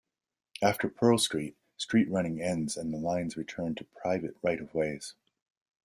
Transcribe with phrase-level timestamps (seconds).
[0.63, 5.13] After Pearl Street, street running ends and the lines return to private right-of-ways.